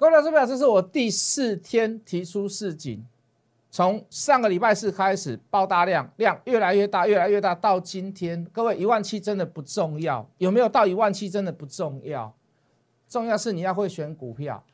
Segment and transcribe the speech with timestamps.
[0.00, 3.04] 各位老师表，这是我第四天提出市井，
[3.70, 12.32] 从上个礼拜四开始爆大量，量越来越大，越来越大，到今天，各位一万七真的不重要，有没有到一万七真的不重要，
[13.10, 14.64] 重要是你要会选股票，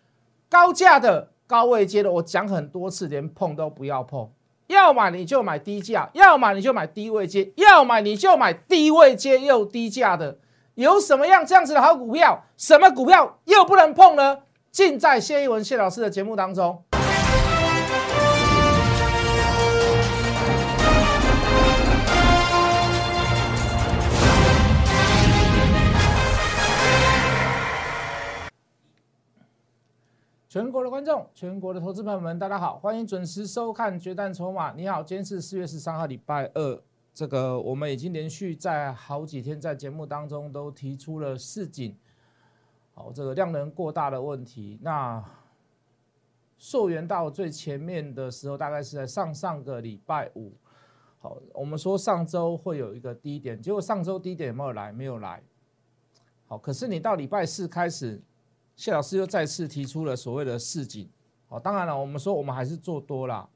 [0.49, 4.31] 高价的、高位接的，我讲很多次，连碰都不要碰，
[4.69, 10.39] 要买你就买低价，要买你就买低位接，要买你就买低位接又低价的，
[10.77, 12.45] 有什么样这样子的好股票？
[12.57, 14.43] 什么股票又不能碰呢？
[14.77, 16.85] 尽在谢一文谢老师的节目当中。
[30.47, 34.73] 全国的观众，全国的投资朋友们，大家好，欢迎准时收看《决战筹码》。
[34.77, 36.83] 你好，今天是四月十三号，礼拜二。
[37.15, 41.97] 这个我们已经连续在好几天在节目当中都提出了市井。
[42.99, 45.23] 好，这个量能过大的问题，那
[46.57, 50.55] 溯源到最前面的时候，大概是在上上个礼拜五。
[51.19, 54.91] 好，我们说上周会有一个低点，结果上周低点有没有来？
[54.93, 55.43] 没有来。
[56.47, 58.19] 好，可是你到礼拜四开始，
[58.75, 61.07] 谢老师又再次提出了所谓的市井。
[61.49, 63.47] 好，当然了，我们说我们还是做多了，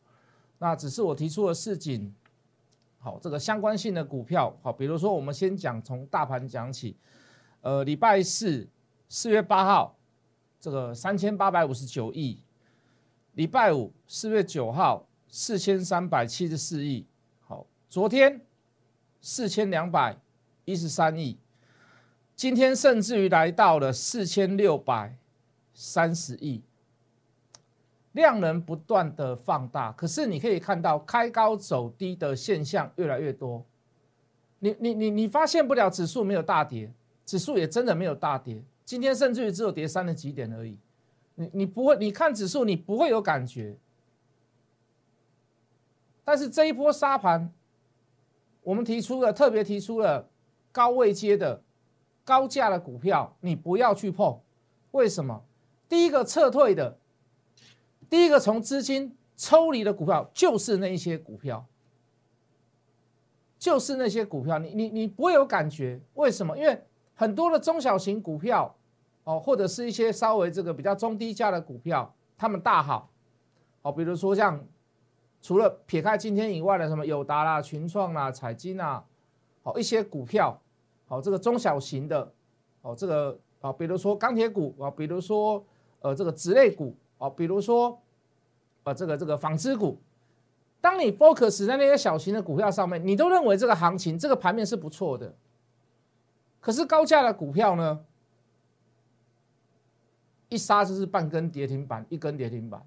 [0.58, 2.14] 那只是我提出了市井。
[2.98, 6.94] 好，这个相关性的股票，好，比如说我们先讲从大盘讲起，
[7.62, 8.68] 呃，礼拜四。
[9.12, 9.98] 四月八号，
[10.60, 12.38] 这个三千八百五十九亿，
[13.32, 17.04] 礼拜五四月九号四千三百七十四亿，
[17.40, 18.40] 好，昨天
[19.20, 20.16] 四千两百
[20.64, 21.36] 一十三亿，
[22.36, 25.16] 今天甚至于来到了四千六百
[25.74, 26.62] 三十亿，
[28.12, 33.66] 量能不断的放大，可是你可以看到开高走低的现象越来越多，
[34.60, 36.92] 你你你你发现不了指数没有大跌，
[37.26, 38.62] 指数也真的没有大跌。
[38.90, 40.76] 今天甚至于只有跌三十几点而已，
[41.36, 43.76] 你你不会，你看指数你不会有感觉，
[46.24, 47.52] 但是这一波沙盘，
[48.64, 50.28] 我们提出了特别提出了
[50.72, 51.62] 高位接的
[52.24, 54.40] 高价的股票，你不要去碰，
[54.90, 55.44] 为什么？
[55.88, 56.98] 第一个撤退的，
[58.08, 61.64] 第一个从资金抽离的股票就是那一些股票，
[63.56, 66.58] 就是那些股票，你你你不会有感觉，为什么？
[66.58, 66.82] 因为
[67.14, 68.74] 很多的中小型股票。
[69.24, 73.10] 哦，或者是一些稍微这个比较中低价的股票，他们大好，
[73.82, 74.64] 哦，比如说像
[75.42, 79.04] 除了撇开今天以外的什么友达啦、群创啦、彩金啊，
[79.62, 80.60] 好一些股票，
[81.06, 82.32] 好这个中小型的，
[82.82, 85.64] 哦这个啊，比如说钢铁股啊，比如说
[86.00, 88.00] 呃这个纸类股啊，比如说
[88.82, 89.98] 啊这个这个纺织股，
[90.80, 95.34] 当你 focus 在那些小型的股票上面，你都认为这个行情这个盘面是不错的，
[96.58, 98.00] 可是高价的股票呢？
[100.50, 102.82] 一杀就是半根跌停板，一根跌停板，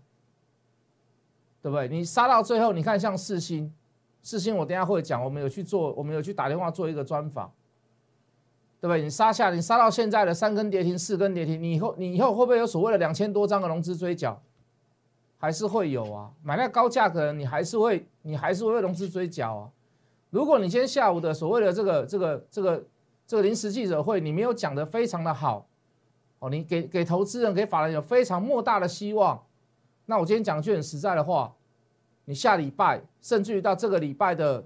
[1.61, 1.87] 对不对？
[1.87, 3.73] 你杀到最后，你看像四星，
[4.21, 7.51] 四星我等下会讲，我们有去做，我们有去打电话做一个专访，
[8.79, 9.01] 对不对？
[9.01, 14.41] 你杀下，你杀到现在的三根跌停，四根跌停，你以后你以后会不会有所谓的两千多张的融资追缴？
[15.37, 16.31] 还是会有啊？
[16.41, 19.69] 买那高价格，你还是会，你还是会融资追缴啊？
[20.29, 22.83] 如果你今天下午的所谓的这个这个这个
[23.25, 25.65] 这个临时记者会，你没有讲的非常的好。
[26.43, 29.41] 哦，你给给投资人、给法人有非常莫大的希望。
[30.07, 31.55] 那我今天讲句很实在的话，
[32.25, 34.61] 你下礼拜，甚至于到这个礼拜的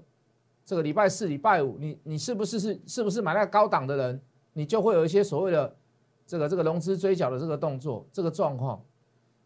[0.64, 4.20] 这个礼拜四、礼拜五，你你是不是是是不是买那个高档的人，
[4.54, 5.76] 你就会有一些所谓的
[6.26, 8.82] 这个这个融资追缴的这个动作、这个状况。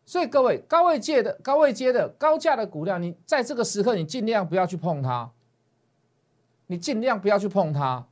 [0.06, 5.30] 所以各位高位借的高位接的高价的股票，你在这个时刻你尽量不要去碰它，
[6.68, 8.06] 你尽量不要去碰它。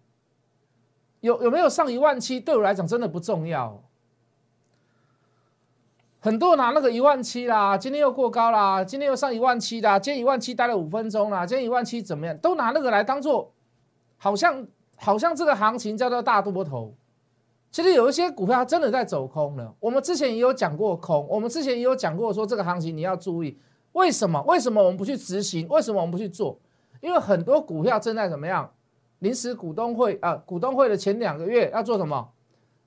[1.20, 3.82] 有有没有上一万七，对我来讲真的不重要。
[6.22, 12.36] 很多拿那个一万七啦，今天又过高啦，今天又上一万七啦，今天一万七待了五分钟啦，今天一万七怎么样？
[12.38, 13.50] 都拿那个来当做，
[14.18, 14.66] 好像
[14.96, 16.94] 好像这个行情叫做大多头。
[17.70, 19.74] 其实有一些股票真的在走空了。
[19.80, 23.56] 我们之前也有讲过空，我们之前也有讲过说这个行情你要注意。
[23.92, 24.42] 为什么？
[24.42, 25.66] 为什么我们不去执行？
[25.68, 26.58] 为什么我们不去做？
[27.00, 28.70] 因为很多股票正在怎么样？
[29.20, 32.28] 临时股东会啊，股东会的前两个月要做什么？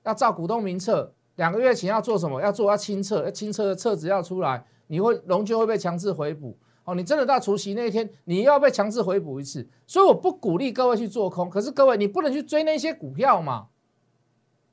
[0.04, 1.13] 要照股东名册。
[1.36, 2.40] 两个月前要做什么？
[2.40, 6.56] 要做要清册，要清册的册子要出来，你会龙就会被强制回补。
[6.84, 9.66] 哦，你真的到除夕那一天，你要被强制回补一次。
[9.86, 13.68] 所以我不鼓励各位去做空，可是各位你不能去追那些股票嘛，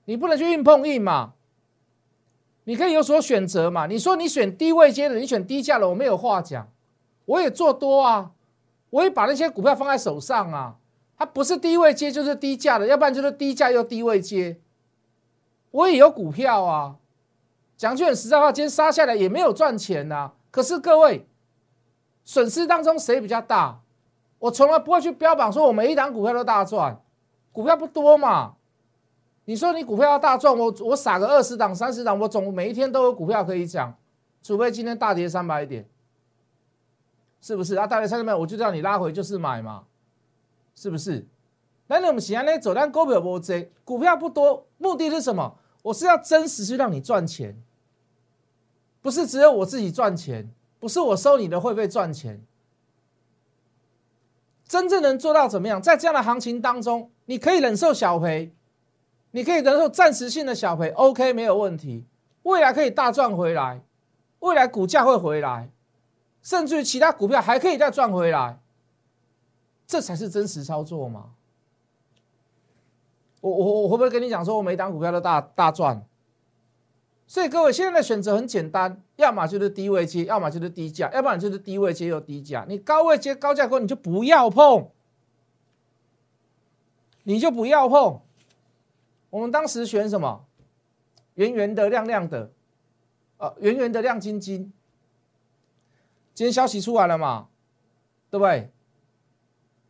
[0.05, 1.35] 你不能去硬碰硬嘛，
[2.65, 3.87] 你可以有所选择嘛。
[3.87, 6.69] 你说你选低位接的，你选低价的，我没有话讲，
[7.25, 8.31] 我也做多啊，
[8.89, 10.75] 我也把那些股票放在手上啊，
[11.17, 14.59] 它不是低位接就是低价的，要不然就是低价又低位接。
[15.71, 16.95] 我也有股票啊，
[17.75, 20.31] 讲句很实在话，今天杀下来也没有赚钱呐。
[20.51, 21.25] 可是各位，
[22.23, 23.79] 损失当中谁比较大？
[24.39, 27.01] 我从来不会去标榜说我每一档股票都大赚，
[27.51, 28.56] 股票不多嘛。
[29.45, 33.94] 你说你股票要大赚，我我撒个二十档、三十档，我总每一天都有股票可以讲，
[34.44, 35.85] 除非今天大跌三百点，
[37.41, 37.75] 是不是？
[37.75, 39.83] 啊，大跌三百点，我就叫你拉回就是买嘛，
[40.75, 41.25] 是不是？
[41.88, 45.56] 那你们喜欢那走，单股票不多，股票不多，目的是什么？
[45.83, 47.62] 我是要真实去让你赚钱。
[49.01, 52.39] 不是只有我自己赚钱，不是我收你的会费赚钱。
[54.68, 55.81] 真正能做到怎么样？
[55.81, 58.54] 在这样的行情当中，你可以忍受小赔，
[59.31, 62.06] 你可以忍受暂时性的小赔，OK 没有问题。
[62.44, 63.81] 未来可以大赚回来，
[64.39, 65.69] 未来股价会回来，
[66.42, 68.60] 甚至于其他股票还可以再赚回来，
[69.86, 71.31] 这才是真实操作嘛？
[73.41, 76.01] 我我我会不会跟你讲说，我每档股票都大大赚？
[77.27, 82.65] 所以各位现在的选择很简单，要么就是低位接，要么就是低价，要不然就是低位接又低价。
[82.67, 84.89] 你高位接高价股你就不要碰，
[87.23, 88.21] 你就不要碰。
[89.29, 90.45] 我们当时选什么？
[91.35, 92.51] 圆圆的、亮亮的，
[93.37, 94.73] 呃，圆圆的、亮晶晶。
[96.33, 97.47] 今天消息出来了嘛？
[98.29, 98.69] 对不对？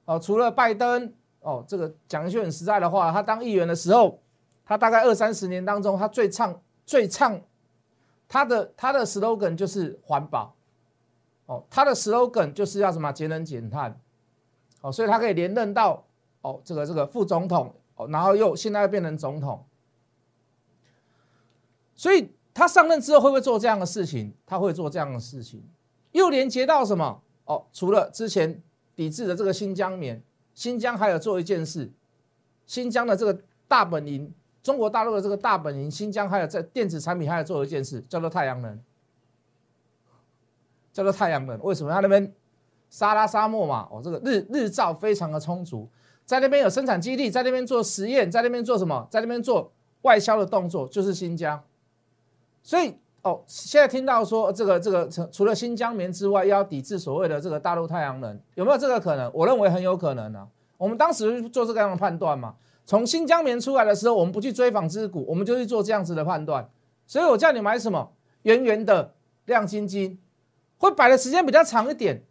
[0.05, 4.19] 哦，除了拜登，哦，这个讲一句很实在的话，他当议员的时候，
[4.65, 6.59] 他大概二三十年当中，他最唱。
[6.83, 7.39] 最唱
[8.27, 10.53] 他的他的 slogan 就是环保
[11.45, 13.97] 哦，他的 slogan 就是要什么节能减碳
[14.81, 16.03] 哦，所以他可以连任到
[16.41, 19.63] 哦这个这个副总统哦，然后又现在又变成总统，
[21.95, 24.33] 所以他上任之后会不会做这样的事情？
[24.45, 25.63] 他会做这样的事情，
[26.11, 27.65] 又连接到什么哦？
[27.71, 28.61] 除了之前
[28.95, 30.21] 抵制的这个新疆棉，
[30.53, 31.91] 新疆还有做一件事，
[32.65, 34.33] 新疆的这个大本营。
[34.63, 38.79] 中国大陆的这个大本营新疆，还有在电子产品，还有做一件事，叫做太阳能，
[40.93, 41.59] 叫做太阳能。
[41.63, 41.91] 为什么？
[41.91, 42.31] 他那边
[42.91, 45.89] 沙拉沙漠嘛，哦，这个日日照非常的充足，
[46.25, 49.07] 在那边有生产基地，在那边做实验，在那边做什么？
[49.09, 49.71] 在那边做
[50.03, 51.63] 外销的动作，就是新疆。
[52.61, 59.31] 所以哦，现在听到说这个这个除了新疆棉之外，要抵制所谓的这个大陆太阳能，有没有这个可能？
[59.33, 60.47] 我认为很有可能啊。
[60.77, 62.55] 我们当时做这个样的判断嘛。
[62.83, 66.67] 从新疆棉出来的时候，我们不去追纺织股，我们就去做这样子的判断。
[67.05, 68.11] 所以我叫你买什么？
[68.41, 69.13] 圆圆的、
[69.45, 70.17] 亮晶晶，
[70.77, 72.23] 会摆的时间比较长一点，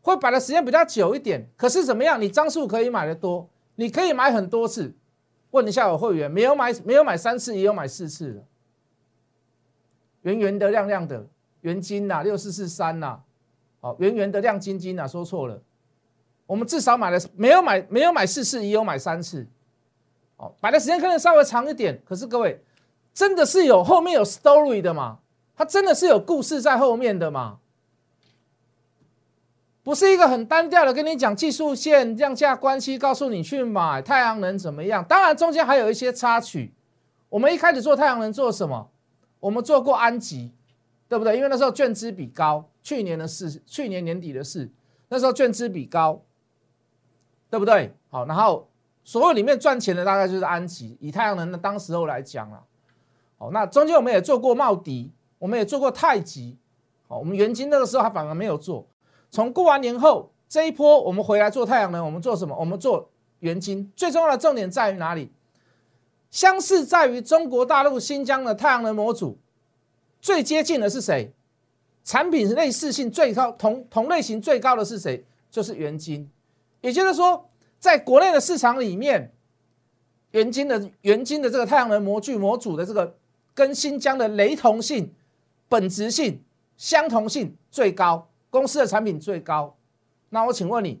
[0.00, 1.50] 会摆的时间比较久一点。
[1.54, 2.20] 可是怎么样？
[2.20, 4.96] 你张数可以买的多，你可以买很多次。
[5.50, 8.42] 问一下我会员，没有买没有买三次，也有买四次的。
[10.24, 11.26] 圆圆的、亮亮的
[11.62, 13.20] 圆金呐，六四四三呐，
[13.80, 15.62] 好，圆圆的、亮晶晶呐，说错了。
[16.46, 19.46] 我们至少买了没有买没有买四次，也有买三次。
[20.36, 22.62] 哦，摆的时间可能稍微长一点，可是各位
[23.14, 25.20] 真的是有后面有 story 的嘛？
[25.56, 27.58] 它真的是有故事在后面的嘛？
[29.82, 35.04] 不是一个很单调的跟你讲技术线量价关系，告诉你去买太阳能怎么样？
[35.04, 36.72] 当然中间还有一些插曲。
[37.28, 38.90] 我们一开始做太阳能做什么？
[39.44, 40.50] 我们做过安吉，
[41.08, 41.36] 对不对？
[41.36, 44.70] 因为那时候券资比高，去年的事，去年年底的事，
[45.08, 46.22] 那时候券资比高，
[47.50, 47.94] 对不对？
[48.08, 48.68] 好，然后。
[49.06, 52.64] 所有里面赚钱的大概就是安吉，以太阳能的当时候来讲了，
[53.36, 56.56] 好，那中间我们也做过茂迪，我们也做过太极，
[57.06, 58.88] 好，我们元金那个时候还反而没有做。
[59.30, 62.56] 从过完年后这一波我们回来做太阳能，我们做什么？
[62.58, 63.10] 我们做
[63.40, 63.92] 元金。
[63.94, 65.30] 最重要的重点在于哪里？
[66.34, 69.38] 相似在于中国大陆新疆的太阳能模组，
[70.20, 71.32] 最接近的是谁？
[72.02, 75.24] 产品类似性最高，同同类型最高的是谁？
[75.48, 76.28] 就是元金，
[76.80, 77.48] 也就是说。
[77.78, 79.30] 在国内的市场里面，
[80.30, 83.14] 元晶的元晶的这个太阳能模具模组的这个
[83.54, 85.14] 跟新疆的雷同性、
[85.68, 86.42] 本质性、
[86.78, 89.76] 相同性最高，公司的产品最高。
[90.30, 91.00] 那我请问你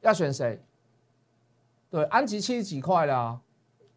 [0.00, 0.60] 要选谁？
[1.90, 3.40] 对，安吉七十几块啦，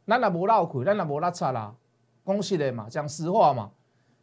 [0.07, 1.75] 咱也无闹亏，咱也无拉差啦，
[2.23, 3.71] 恭喜的嘛，讲实话嘛。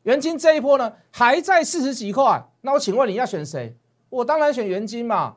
[0.02, 3.76] 元晶这一波呢还在四十几块，那我请问你要选谁？
[4.08, 5.36] 我当然选元晶嘛。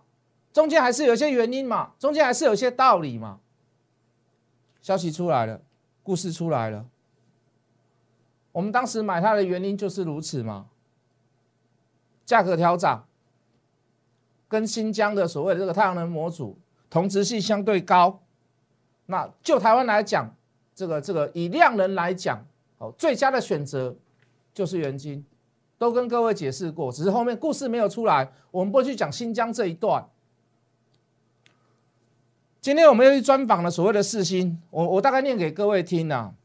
[0.54, 3.39] 中间还是有一些原因嘛，中间还是有一些道理嘛。
[4.82, 5.62] 消息出来了，
[6.01, 6.86] 故事出来了。
[8.54, 10.68] 我们当时买它的原因就是如此嘛，
[12.25, 13.06] 价格调涨，
[14.48, 16.58] 跟新疆的所谓的这个太阳能模组
[16.89, 18.20] 同质性相对高。
[19.06, 20.34] 那就台湾来讲，
[20.77, 22.46] 这个这个以量能来讲，
[22.77, 23.96] 哦，最佳的选择
[24.53, 25.25] 就是元晶，
[25.79, 30.07] 都跟各位解释过，只是后面故事没有出来，我们不会去讲新疆这一段。
[32.62, 36.36] 今天我们又去专访了所谓的四星，我我大概念给各位听啊。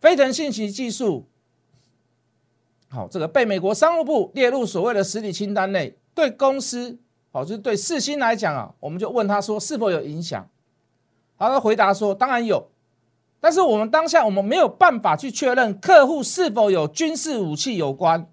[0.00, 1.26] 飞腾信息技术
[2.88, 6.96] 好，这个被美国商务部列入所谓的实体清单内，对公司，
[7.32, 10.48] 好，就是对世新来讲啊，我们就问他说是否有影响？
[11.36, 12.68] 他回答说当然有，
[13.40, 18.30] 但是我们当下我们没有办法去确认客户是否有军事武器有关。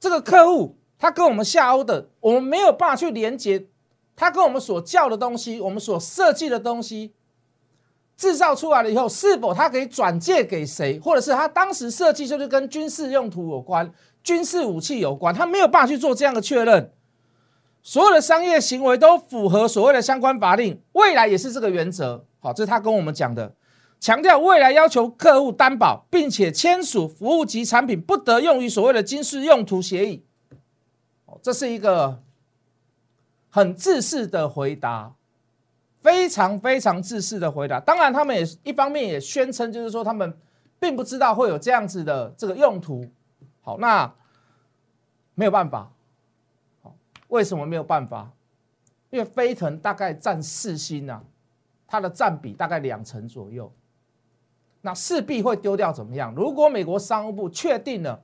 [0.00, 3.66] 这个客户他跟我们下欧的，我们没有办法去连接
[4.16, 7.14] 他跟我们所叫的东西，我们所设计的东西。
[8.16, 16.92] 制造出来了以后，是否它可以转借给谁，或者是他当时设计就是跟军事用途有关、军事武器有关，他没有办法去做这样的确认。
[17.82, 22.24] 所有的商业行为都符合所谓的相关法令，未来也是这个原则。
[22.38, 23.52] 好，这是他跟我们讲的，
[24.04, 30.26] 强调未来要求客户担保，并且签署服务及产品不得用于所谓的军事用途协议。
[31.40, 32.22] 这是一个
[33.48, 35.14] 很自私的回答。
[36.02, 40.36] 非常非常自私的回答，当然他们也一方面也宣称，就是说他们
[40.78, 43.10] 并不知道会有这样子的这个用途。
[43.62, 44.14] 好，那
[45.34, 45.90] 没有办法。
[46.82, 46.94] 好，
[47.28, 48.30] 为什么没有办法？
[49.08, 51.24] 因为飞腾大概占四星啊，
[51.86, 53.72] 它的占比大概两成左右，
[54.86, 56.34] 那势必会丢掉怎么样？
[56.34, 58.22] 如果美国商务部确定了，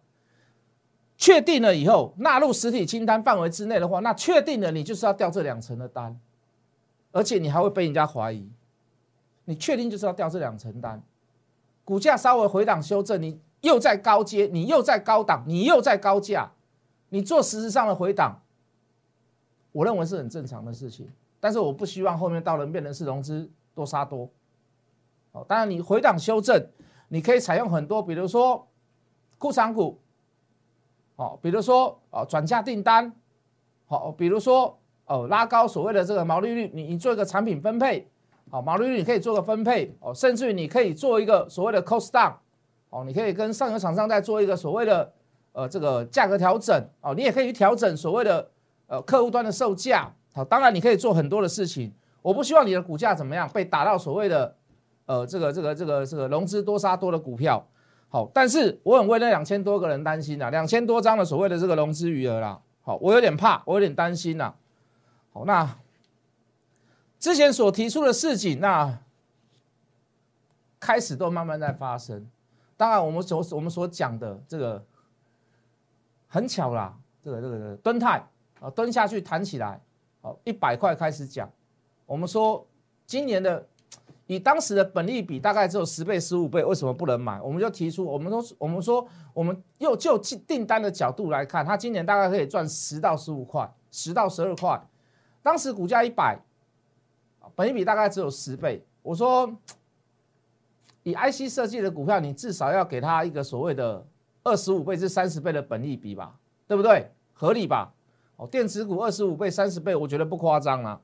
[1.16, 6.20] 确定了以后纳入实体清单范围之内的话，那确定了你就是要掉这两层的单。
[7.12, 8.46] 而且你还会被人家怀疑，
[9.46, 11.02] 你确定就是要调这两层单，
[11.82, 16.52] 股价稍微回档修正，你又在高阶，你又在高档，你又在高价，
[17.08, 18.42] 你做实质上的回档，
[19.72, 21.10] 我认为是很正常的事情。
[21.40, 24.28] 但是我不希望后面到人变成是融资多杀多。
[25.32, 26.66] 哦，当然你回档修正，
[27.08, 28.68] 你可以采用很多，比如说
[29.38, 30.00] 库藏股，
[31.16, 33.12] 哦，比如说哦转嫁订单，
[33.86, 34.76] 好，比如说。
[35.06, 38.08] 哦，拉高所谓的这个毛利率，你你做一个产品分配，
[38.48, 42.32] 好，毛利率你可以做个分配，哦，甚至于你可以做一个所谓的 cost down，
[42.90, 45.12] 哦，你可以跟上游厂商再做一个所谓的
[45.50, 48.48] 呃这个价格调整，哦，你也可以去调整所谓的
[48.86, 54.54] 呃客户端的售价，好，当然你可以做很多的事情，我不希望你的股价怎么样被打到所谓的
[55.10, 57.66] 呃这个这个这个这个融资多杀多的股票，
[58.08, 64.54] 好，但是我很为那两千多个人担心啊，两千多张的所谓的这个融资余额啦，好，我有点怕，我有点担心呐。
[65.32, 65.78] 好，那
[67.18, 69.00] 之前所提出的事情，那
[70.78, 72.24] 开始都慢慢在发生。
[72.76, 74.80] 当然，我们所我们所讲的这个
[76.28, 78.24] 很巧啦，这个这个蹲态
[78.60, 79.80] 啊，蹲下去弹起来，
[80.22, 81.50] 好，一百块开始讲。
[82.06, 82.64] 我们说
[83.06, 83.66] 今年的
[84.30, 87.42] 以当时的本利比大概只有十倍、十五倍，为什么不能买？
[87.42, 94.80] 我们就提出，我们说我们说我们又就订单的角度来看，它今年大概可以赚十到十五块，十到十二块。
[95.42, 96.38] 当时股价一百，
[97.56, 98.84] 本利比大概只有十倍。
[99.02, 99.52] 我说，
[101.02, 104.06] 以 IC 设计的股票，你至少要给它一个所谓的
[104.44, 106.36] 二十五倍至三十倍的本利比吧，
[106.68, 107.10] 对不对？
[107.32, 107.92] 合理吧？
[108.36, 111.00] 哦，电子股二十五倍、三十倍，我觉得不夸张啊。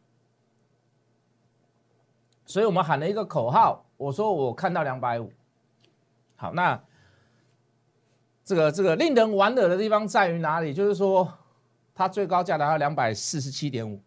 [2.47, 5.31] 所以我们喊了一个口号，我说我看到两百五。
[6.37, 6.81] 好，那
[8.45, 10.73] 这个这个令人玩乐的地方在于哪里？
[10.73, 11.29] 就是说，
[11.95, 14.01] 它最高价达到两百四十七点五。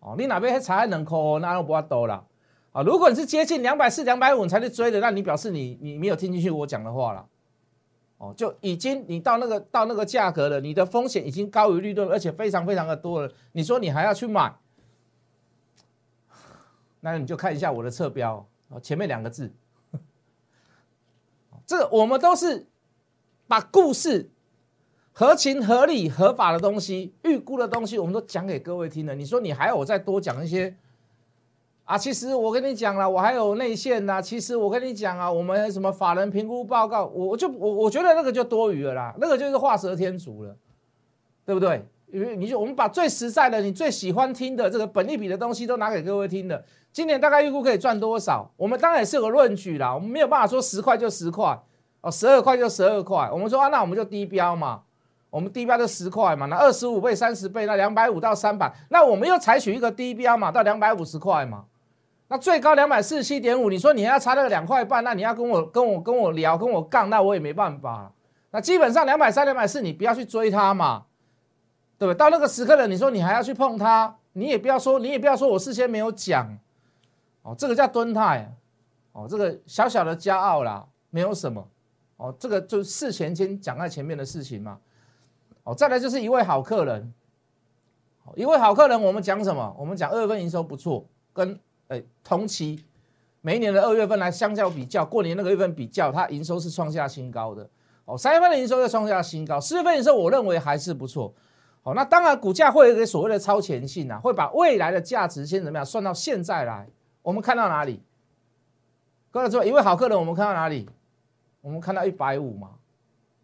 [0.00, 2.26] 哦，你哪边还差两颗，那就不要多了。
[2.72, 7.26] 啊，如果你是接近两百四、两百五才去追的，那你表示你你没有听进去我讲的话了。
[8.18, 13.32] 哦，就已经你到那个到那个价格了，你的风险已经高于利润，而且非常非常的多了。
[13.52, 14.52] 你说你还要去买，
[17.00, 18.46] 那你就看一下我的侧标，
[18.82, 19.52] 前面两个字，
[21.66, 22.66] 这我们都是
[23.46, 24.30] 把故事。
[25.10, 29.16] 合情合理合法的东西，预估的东西，我们都讲给各位听了。
[29.16, 30.76] 你说你还要我再多讲一些
[31.82, 31.98] 啊？
[31.98, 34.22] 其实我跟你讲了，我还有内线呐。
[34.22, 40.56] 其实我跟你讲啊，我们什么法人评估报告，我我就我我觉得那个就多余了啦，那个就是画蛇添足了，
[41.44, 41.84] 对不对？
[42.12, 46.64] 因为你就我们把最实在的、你最喜欢听的这个本利比的东西都拿给各位听的。
[46.92, 48.50] 今年大概预估可以赚多少？
[48.56, 51.58] 我们当然也是有个论据啦，我们没有办法说十块就十块
[52.00, 53.30] 哦，十二块就十二块。
[53.32, 54.82] 我们说啊，那我们就低标嘛。
[55.30, 61.66] 我们低标就十块嘛，那二十五倍、三十倍，那两百五到三百，那我们又采取一个低标嘛，到两百五十块嘛，
[62.28, 68.10] 那最高两百四十七点五，你说你还要差那个两块半，那你要跟我跟我跟我聊，跟我杠，那我也没办法。
[68.52, 71.04] 那基本上两百三、两百四，你不要去追它嘛，
[71.98, 72.16] 对不对？
[72.16, 76.56] 到那个时刻了，你说你还要去碰它，你也不要说，你也不要说我事先没有讲，
[77.42, 78.54] 哦，这个叫蹲态，
[79.12, 81.68] 哦，这个小小的骄傲啦，没有什么，
[82.16, 84.78] 哦，这个就事前先讲在前面的事情嘛。
[85.64, 87.12] 哦，再来就是一位好客人，
[88.34, 89.76] 一位好客人，我们讲什么？
[89.78, 92.84] 我们讲二月份营收不错，跟诶同期
[93.42, 97.68] 每一年的二月份来相较比较，过年那个月份比较，它营收是创下新高的。
[98.06, 101.34] 哦，三月份的营收又创下新高，四月份营收我认为还是不错。
[101.82, 106.88] 好，那当然股价会有一个所谓的超前性啊，会把未来的价值先怎么样算到现在来。
[107.28, 108.00] 我们看到哪里？
[109.30, 110.88] 各位说一位好客人，我们看到哪里？
[111.60, 112.70] 我们看到一百五嘛，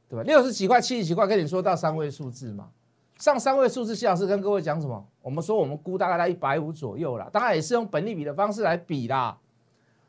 [0.09, 0.23] 对吧？
[0.23, 2.71] 六十几块、七十几块，跟你说到三位数字嘛。
[3.19, 5.07] 上三位数字，谢老师跟各位讲什么？
[5.21, 9.37] 我们说我们估大概在一百五左右啦，当然也是用本利比的方式来比啦。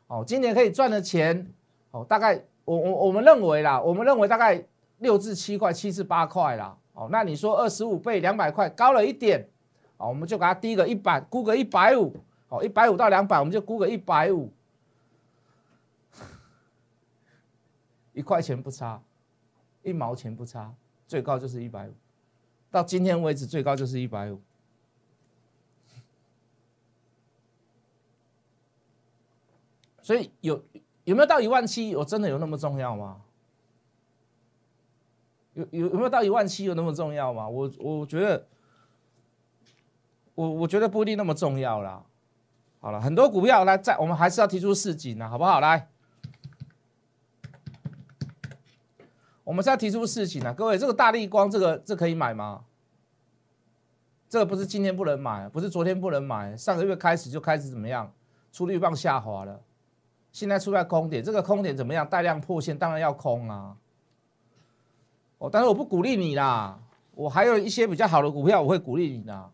[0.06, 1.46] 哦，今年可以赚的钱，
[1.90, 4.64] 哦，大概我我我们认为啦，我们认为大概
[5.00, 6.74] 六至七块，七至八块啦。
[6.94, 9.46] 哦，那你说二十五倍两百块高了一点，
[9.98, 12.16] 哦，我们就给它低个一百，估个一百五，
[12.48, 14.52] 好，一百五到两百，我们就估个一百五，
[18.12, 19.02] 一块钱不差，
[19.82, 20.72] 一毛钱不差，
[21.06, 21.94] 最高就是一百五。
[22.70, 24.40] 到今天为止，最高就是一百五，
[30.02, 30.62] 所以有
[31.04, 31.88] 有没有到一万七？
[31.88, 33.22] 有真的有那么重要吗？
[35.54, 37.48] 有有有没有到一万七有那么重要吗？
[37.48, 38.46] 我我觉得，
[40.34, 42.04] 我我觉得不一定那么重要啦。
[42.86, 45.58] 好了，很多股票来在我们还是要提出市井呢，好不好？
[45.58, 45.88] 来。
[49.42, 52.62] 我们现在提出事情呢，各位，这个大力光，这个这可以买吗？
[54.28, 58.12] 这个不是今天不能买，不是昨天不能买，上个月开始就开始怎么样？
[58.52, 59.60] 出绿棒下滑了，
[60.30, 62.08] 现在出在空点，这个空点怎么样？
[62.08, 63.76] 带量破线，当然要空啊。
[65.38, 66.78] 哦，但是我不鼓励你啦，
[67.16, 69.50] 我还有一些比较好的股票，我会鼓励你的，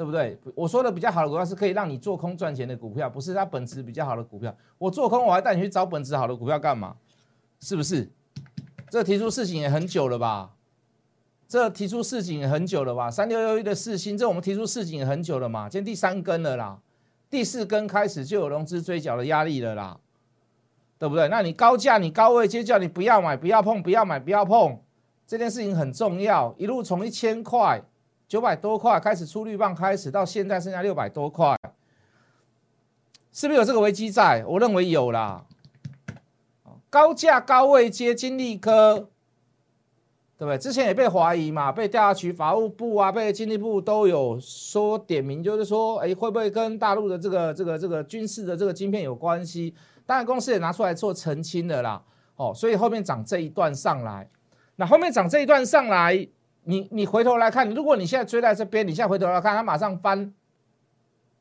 [0.00, 0.34] 对不对？
[0.54, 4.56] 我说的比较好的股票是可以让你做空赚钱的股票，不是它本质比较好的股票。
[4.78, 6.96] 我做空，我还带你去找本质好的股票干嘛？
[7.60, 8.10] 是不是？
[8.88, 10.52] 这提出事情也很久了吧？
[11.46, 13.10] 这提出事情也很久了吧？
[13.10, 15.68] 三六六一的四星，这我们提出事情也很久了嘛？
[15.68, 16.78] 今天第三根了啦，
[17.28, 20.00] 第四根开始就有融资追缴的压力了啦，
[20.98, 21.28] 对不对？
[21.28, 24.80] 那你高价你高位接叫你不要买不要碰不要买不要碰，
[25.26, 26.54] 这件事情很重要。
[26.56, 27.82] 一路从一千块
[28.30, 31.58] 九百多块开始出绿棒，开始到现在剩下六百多块，
[33.32, 34.44] 是不是有这个危机在？
[34.46, 35.44] 我认为有啦。
[36.88, 39.08] 高价高位接金利科，
[40.38, 40.56] 对不对？
[40.56, 49.74] 之前也被怀疑嘛，被调查局法务部啊，被经济部都有说点名，就是说，哎，会不会跟大陆的这个这个这个军事的这个晶片有关系？
[50.06, 52.00] 当然，公司也拿出来做澄清的啦。
[52.36, 54.28] 哦，所以后面涨这一段上来，
[54.76, 56.28] 那后面涨这一段上来，
[56.64, 60.32] 你你回头来看，如果你现在追在这边，你现在回头来看，它马上翻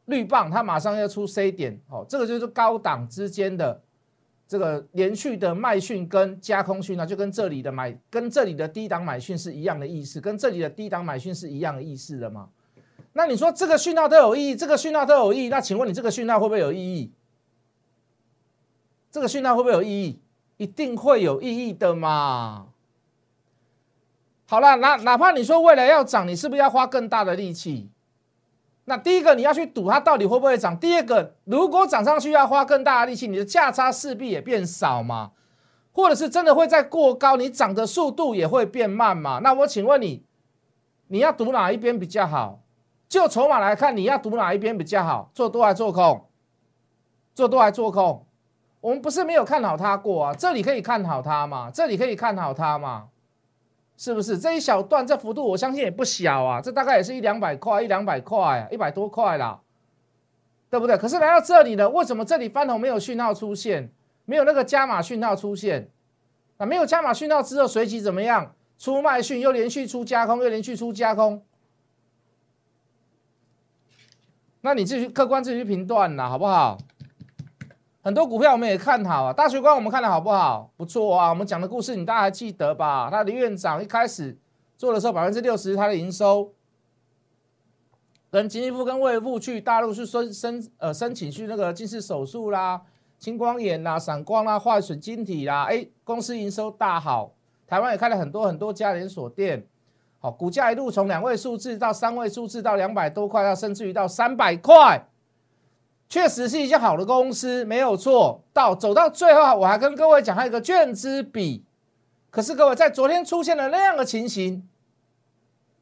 [0.05, 3.81] 绿棒，它马上要出 C 点，哦，这个就是高档之间的。
[4.47, 12.49] 这个连续的卖讯跟加空讯呢，就跟这里的买跟这里的低档买讯是一样的意思，跟这里的低档买讯是一样的意思的吗？
[13.13, 17.11] 那你说这个讯号都有意义，这个讯号都有意义，那请问你这个讯号会不会有意义？
[19.11, 20.19] 这个讯号会不会有意义？
[20.57, 22.69] 一定会有意义的嘛。
[24.49, 27.91] 好了，哪哪怕你说未来要涨，你是不是要花更大的力气？
[28.85, 35.33] 那第一个你要去赌它到底会不会涨，第二个如果涨上去要花更大的力气，你的价差势必也变少嘛，
[35.91, 39.37] 或者是真的会在过高，你涨的速度也会变慢嘛。
[39.43, 40.25] 那我请问你，
[41.09, 42.61] 你要赌哪一边比较好？
[43.07, 45.29] 就筹码来看，你要赌哪一边比较好？
[45.35, 46.25] 做多还做空？
[47.35, 48.25] 做多还做空？
[48.81, 53.09] 我们不是没有看好它过啊，这里可以看好它嘛，这里可以看好它嘛。
[53.99, 59.59] 是不是这一小段这幅度，我相信也不小啊，这大概也是一两百块，一两百块，一百多块啦，
[60.69, 60.97] 对不对？
[60.97, 63.91] 可是来到这里呢，为什么这里翻红没有讯号出现，
[64.23, 65.89] 没有那个加码讯号出现？
[66.57, 68.55] 那没有加码讯号之后，随即怎么样？
[68.77, 71.43] 出卖讯又连续出加空，又连续出加空，
[74.61, 76.77] 那你自己客观自己去评断啦，好不好？
[78.01, 80.71] 很多股票我们也看好啊，大学光我们看的好不好？
[80.77, 83.09] 不错啊，我们讲的故事你大家还记得吧？
[83.11, 84.37] 他的院长一开始
[84.77, 86.53] 做的时候，百分之六十他的营收，
[88.31, 92.81] 跟经济部跟卫部去大陆去申申呃申请去那个近视手术啦、
[93.17, 97.33] 青光眼啦、散光啦、坏水晶体啦，哎，公司营收大好，
[97.67, 99.67] 台湾也开了很多很多家连锁店，
[100.19, 105.05] 好，股价一路从两位数字到三位数字到两百多块，到甚至于到三百块。
[106.09, 108.43] 确实是一家好的公司，没有错。
[108.51, 111.63] 到走到最后，我还跟各位讲，还有一个券资比。
[112.31, 114.67] 可是各位在昨天出现了那样的情形，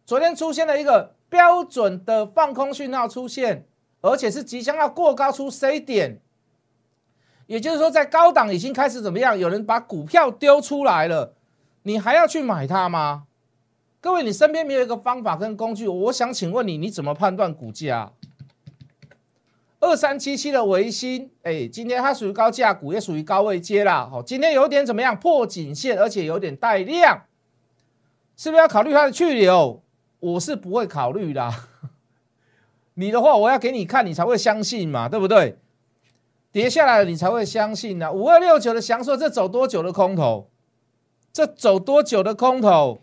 [0.05, 3.65] 昨天出现了一个标准的放空讯号出现，
[4.01, 6.19] 而且是即将要过高出 C 点，
[7.45, 9.39] 也就是说在高档已经开始怎么样？
[9.39, 11.35] 有人把股票丢出来了，
[11.83, 13.23] 你还要去买它吗？
[14.01, 18.11] 各位，你身边没有一个方法跟工具，我想请问你，你怎么判断股价？
[19.88, 24.08] 二三七七的维新，哎，今天它属于高价股，也属于高位接啦。
[24.12, 25.17] 好，今天有点怎么样？
[25.17, 27.23] 破颈线，而且有点带量，
[28.36, 29.82] 是不是要考虑它的去留？
[30.19, 31.54] 我是不会考虑的。
[32.95, 35.58] 你的话，我要给你看，你才会相信嘛，对不对？
[36.52, 38.12] 跌下来了，你才会相信呢。
[38.12, 40.50] 五二六九的祥硕，这走多久的空头？
[41.32, 43.02] 这走多久的空头？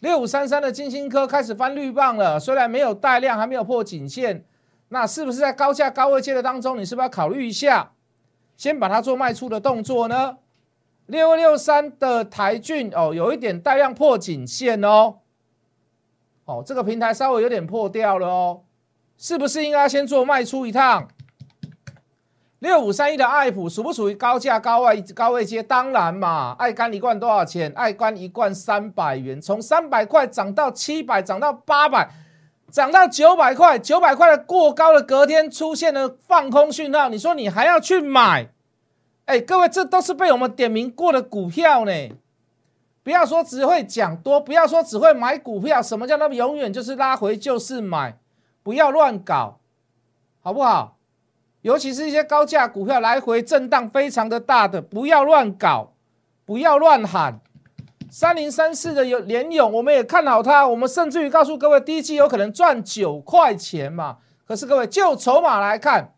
[0.00, 4.44] 六五三三的金星科开始翻绿棒了，虽然没有带量，还没有破颈线。
[4.88, 7.92] 那是不是在高价高位接的当中，你是不是要考虑一下，
[8.56, 10.38] 先把它做卖出的动作呢？
[11.06, 15.16] 六六三的台骏哦，有一点带量破颈线哦，
[16.44, 18.60] 哦，这个平台稍微有点破掉了哦，
[19.18, 21.08] 是不是应该先做卖出一趟？
[22.60, 25.62] 六五三一的爱普属不属于高价高位高位接？
[25.62, 27.70] 当然嘛，爱肝一罐多少钱？
[27.76, 32.08] 爱肝一罐三百元，从三百块涨到七百，涨到八百。
[32.74, 38.48] 涨到九百块，九百块的过高的隔天出现了放空讯号，你说你还要去买？
[39.26, 41.92] 哎，各位，这都是被我们点名过的股票呢。
[43.04, 48.18] 不要说只会讲多，不要说只会买股票，什么叫他们永远就是拉回就是买？
[48.64, 49.60] 不要乱搞，
[50.42, 50.96] 好不好？
[51.60, 55.92] 尤其是一些高价股票来回震荡非常的大的，不要乱搞，
[56.44, 57.38] 不要乱喊。
[58.16, 60.68] 三零三四的有联勇，我们也看好它。
[60.68, 64.18] 我们甚至于告诉各位，第一季有可能赚九块钱嘛。
[64.46, 66.14] 可是各位就筹码来看，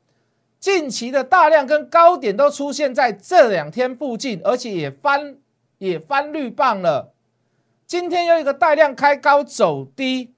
[0.61, 5.39] 近期的大量跟高点都出现在这两天附近，而且也翻
[5.79, 7.15] 也翻绿棒了。
[7.87, 10.35] 今天又一个带量开高走低，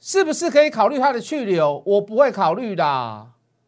[0.00, 1.82] 是不是可以考虑它的去留？
[1.84, 3.26] 我不会考虑的。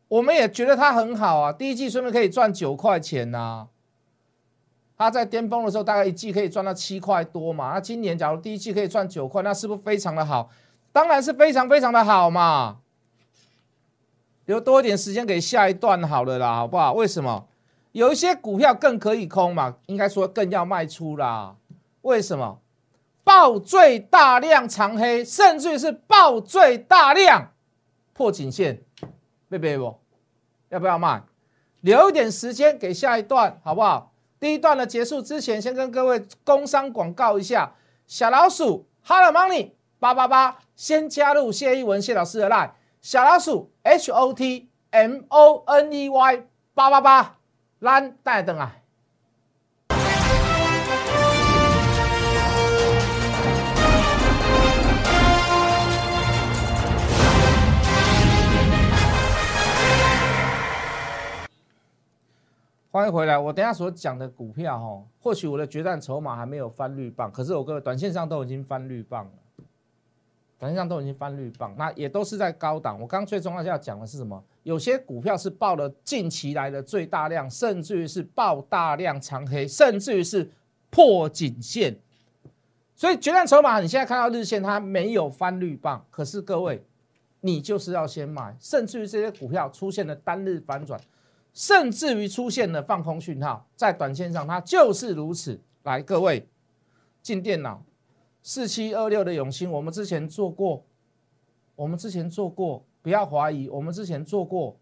[0.09, 3.67] 我们也觉得它很好啊，第一季顺便可以赚九块钱呐。
[4.97, 7.73] 它在巅峰的时候，大概一季可以赚到七块多嘛？
[7.75, 10.51] 那今年假如第一季可以赚九块，那是不是非常的好？
[10.93, 12.79] 当然是非常非常的好嘛！
[14.45, 16.93] 留多一点时间给下一段好了啦，好不好？
[16.93, 17.49] 为什么？
[17.93, 19.77] 有一些股票更可以空嘛？
[19.87, 21.57] 应该说更要卖出啦。
[22.03, 22.61] 为什么？
[23.25, 27.53] 爆最大量长黑，甚至是爆最大量
[28.13, 28.83] 破颈线，
[29.49, 29.99] 贝贝不？
[30.69, 31.23] 要不要卖？
[31.81, 34.13] 留一点时间给下一段，好不好？
[34.45, 37.75] 第一段的结束之前，先跟各位工商广告一下。
[38.07, 42.73] 小老鼠 Hello Money 八八八，先加入谢一文谢老师的 line。
[43.01, 47.39] 小老鼠 H O T M O N E Y 八八八，
[47.79, 48.77] 蓝带灯啊！
[62.95, 63.37] 欢迎回来。
[63.37, 69.33] 我等下所讲的股票，哈，或许我的决战筹码还没有翻绿棒，可是我各位短线上都已经翻绿棒了，
[70.61, 73.01] 短线上都已经翻绿棒，那也都是在高档。
[73.01, 74.41] 我刚最重要要讲的是什么？
[74.63, 80.49] 有些股票是爆了近期来的最大量，甚至于是爆大量长黑，甚至于是
[80.89, 81.97] 破颈线。
[82.95, 86.81] 所以决战筹码，你现在看到日线它没有翻绿棒，可是各位，
[87.41, 91.01] 你就是要先买，甚至于这些股票出现了单日反转。
[91.55, 95.61] 甚至于出现了放空讯号，在短线上它就是如此。
[95.85, 96.49] 来，各位
[97.23, 97.83] 进电脑，
[98.43, 100.85] 四七二六的永兴，我们之前做过，
[101.77, 104.77] 我们之前做过，不要怀疑，我们之前做过。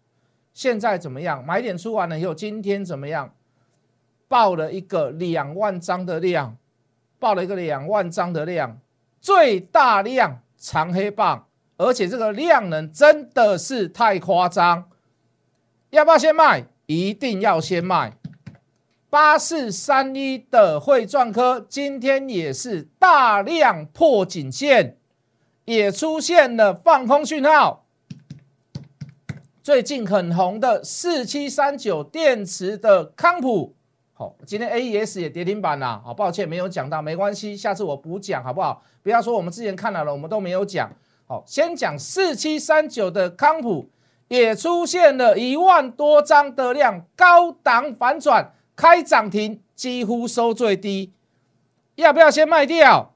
[0.53, 1.45] 现在怎么样？
[1.45, 3.33] 买点出完了以后，今天怎么样？
[4.27, 6.57] 报了一个两万张的量，
[7.19, 8.79] 报了一个两万张的量，
[9.21, 14.89] 最大量长黑棒，而且这个量能真的是太夸张。
[15.93, 16.65] 要不要先卖？
[16.87, 18.13] 一定要先卖。
[19.11, 24.97] 八四三一的汇赚科今天也是大量破颈线，
[25.65, 27.85] 也出现了放空讯号。
[29.61, 33.75] 最近很红的四七三九电池的康普，
[34.13, 36.01] 好，今天 A E S 也跌停板啦。
[36.03, 38.83] 好，抱歉没有讲到，没关系，下次我补讲好不好？
[39.03, 40.91] 不要说我们之前看到了，我们都没有讲。
[41.27, 43.87] 好，先讲四七三九的康普。
[44.33, 51.13] 也出现了一万多张的量，高档反转开涨停，几乎收最低，
[51.93, 53.13] 要不要先卖掉？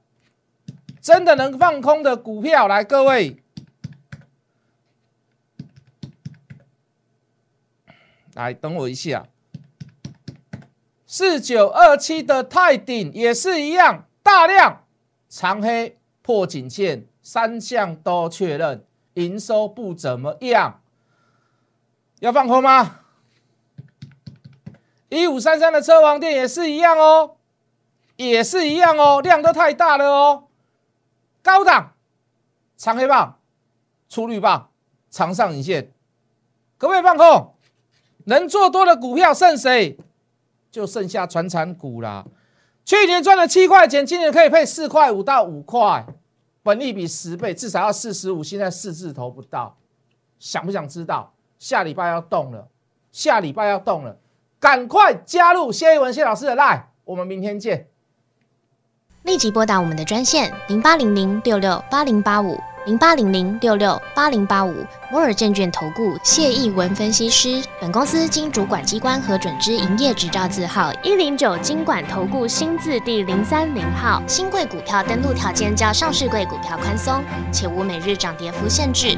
[1.02, 3.42] 真的能放空的股票，来各位，
[8.36, 9.26] 来等我一下，
[11.08, 14.84] 四九二七的泰鼎也是一样，大量
[15.28, 20.80] 长黑破颈线，三项都确认，营收不怎么样。
[22.20, 23.00] 要放空吗？
[25.10, 27.38] 一五三三的车王店也是一样哦，
[28.16, 30.48] 也是一样哦，量都太大了哦。
[31.42, 31.94] 高档
[32.76, 33.40] 长黑棒
[34.10, 34.70] 出绿棒
[35.10, 35.94] 长上影线
[36.78, 37.56] 可不可以放空？
[38.26, 39.98] 能做多的股票剩谁？
[40.70, 42.26] 就剩下传产股啦。
[42.84, 46.06] 去年赚了七块钱，今年可以配四块五到五块，
[46.64, 49.78] 本利比十倍，至少要四十五，现在四字头不到。
[50.40, 51.34] 想不想知道？
[51.60, 52.68] 下礼拜要动了，
[53.12, 54.18] 下礼拜要动了，
[54.60, 57.88] 赶快加入谢一文谢老师的 line，我们明天见。
[59.24, 64.74] 立即拨打我们的专线零八零零六六八零八五零八零零六六八零八五
[65.12, 67.62] 摩尔证券投顾谢义文分析师。
[67.82, 74.24] 本公司经主管机关核准之营业执照字号一零九金管投顾新字第零三零号。
[74.26, 79.18] 新贵股票登录条件较上市贵股票宽松，且无每日涨跌幅限制。